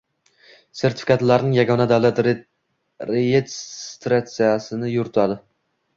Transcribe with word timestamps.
sertifikatlarining 0.79 1.53
yagona 1.59 1.87
davlat 1.91 2.23
reyestrini 3.11 4.91
yuritadi 4.95 5.39